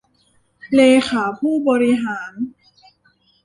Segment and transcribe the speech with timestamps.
[0.75, 2.31] เลขาผู้บริหาร